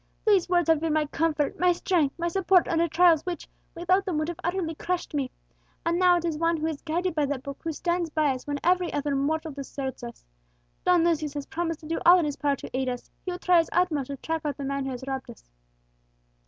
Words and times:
These 0.25 0.49
words 0.49 0.67
have 0.67 0.79
been 0.79 0.93
my 0.93 1.05
comfort, 1.05 1.59
my 1.59 1.71
strength, 1.73 2.17
my 2.17 2.27
support 2.27 2.67
under 2.67 2.87
trials 2.87 3.23
which, 3.23 3.47
without 3.75 4.03
them, 4.03 4.17
would 4.17 4.29
have 4.29 4.39
utterly 4.43 4.73
crushed 4.73 5.13
me. 5.13 5.29
And 5.85 5.99
now 5.99 6.17
it 6.17 6.25
is 6.25 6.39
one 6.39 6.57
who 6.57 6.65
is 6.65 6.81
guided 6.81 7.13
by 7.13 7.27
that 7.27 7.43
book 7.43 7.59
who 7.63 7.71
stands 7.71 8.09
by 8.09 8.33
us 8.33 8.47
when 8.47 8.59
every 8.63 8.91
other 8.91 9.15
mortal 9.15 9.51
deserts 9.51 10.03
us. 10.03 10.25
Don 10.83 11.03
Lucius 11.03 11.35
has 11.35 11.45
promised 11.45 11.81
to 11.81 11.85
do 11.87 11.99
all 12.03 12.17
in 12.17 12.25
his 12.25 12.35
power 12.37 12.55
to 12.55 12.75
aid 12.75 12.89
us; 12.89 13.11
he 13.23 13.31
will 13.31 13.37
try 13.37 13.59
his 13.59 13.69
utmost 13.73 14.07
to 14.07 14.17
track 14.17 14.41
out 14.43 14.57
the 14.57 14.63
man 14.63 14.85
who 14.85 14.89
has 14.89 15.03
robbed 15.07 15.29
us." 15.29 15.51